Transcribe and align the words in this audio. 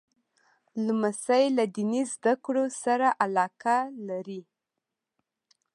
لمسی 0.85 1.45
له 1.57 1.65
دیني 1.75 2.01
زده 2.13 2.33
کړو 2.45 2.65
سره 2.83 3.07
علاقه 3.23 3.77
لري. 4.07 4.41